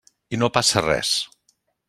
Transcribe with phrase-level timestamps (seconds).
[0.37, 1.13] I no passa res.